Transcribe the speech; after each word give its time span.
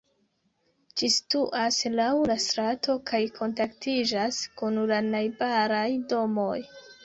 Ĝi 1.01 1.09
situas 1.15 1.77
laŭ 1.99 2.07
la 2.33 2.39
strato 2.47 2.97
kaj 3.13 3.21
kontaktiĝas 3.37 4.43
kun 4.63 4.83
la 4.97 5.01
najbaraj 5.15 5.87
domoj. 6.15 6.53